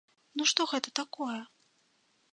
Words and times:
Ну 0.39 0.47
што 0.51 0.61
гэта 0.71 0.95
такое? 1.01 1.39